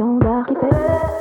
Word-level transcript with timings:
Então 0.00 0.16
dá 0.18 1.19